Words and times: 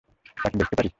তাকে 0.37 0.55
দেখতে 0.57 0.75
পারি? 0.77 0.89